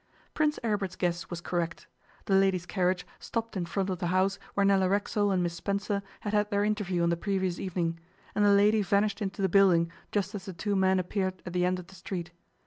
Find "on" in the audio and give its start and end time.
7.03-7.09